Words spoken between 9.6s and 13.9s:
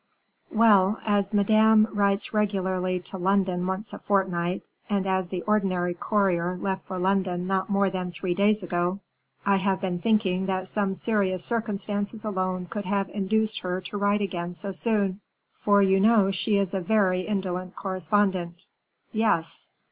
been thinking that some serious circumstance alone could have induced her